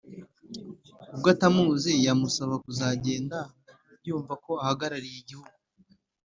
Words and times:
nubwo 1.07 1.27
atamuzi 1.35 1.91
yamusaba 2.05 2.55
kuzagenda 2.65 3.37
yumva 4.07 4.33
ko 4.43 4.51
ahagarariye 4.63 5.17
igihugu 5.23 5.53